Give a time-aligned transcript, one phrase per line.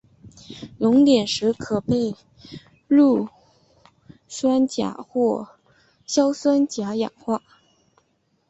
[0.79, 2.15] 熔点时可被
[2.87, 3.27] 氯
[4.27, 5.47] 酸钾或
[6.07, 7.43] 硝酸钾氧化。